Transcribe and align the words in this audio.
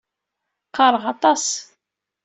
Qqaṛeɣ 0.69 1.03
aṭas. 1.13 1.45